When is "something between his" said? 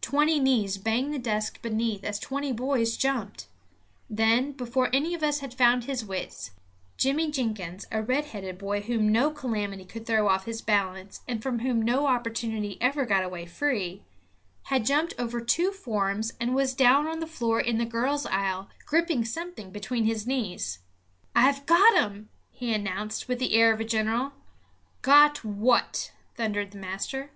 19.24-20.24